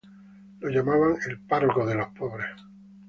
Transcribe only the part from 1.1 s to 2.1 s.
el párroco de los